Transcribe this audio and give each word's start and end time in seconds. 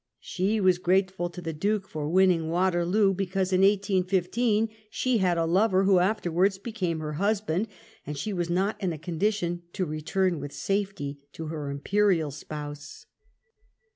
She 0.19 0.59
was 0.59 0.79
grateful 0.79 1.29
to 1.29 1.43
the 1.43 1.53
Duke 1.53 1.87
for 1.87 2.09
win 2.09 2.29
ning 2.29 2.49
Waterloo, 2.49 3.13
because 3.13 3.53
in 3.53 3.61
1815 3.61 4.69
she 4.89 5.19
had 5.19 5.37
a 5.37 5.45
lover, 5.45 5.83
who 5.83 5.99
afterwards 5.99 6.57
became 6.57 7.01
her 7.01 7.13
husband, 7.21 7.67
and 8.07 8.17
she 8.17 8.33
was 8.33 8.49
not 8.49 8.81
in 8.81 8.93
a 8.93 8.97
condition 8.97 9.61
to 9.73 9.85
return 9.85 10.39
with 10.39 10.53
safety 10.53 11.27
to 11.33 11.45
her 11.49 11.69
imperial 11.69 12.31
spouse. 12.31 13.05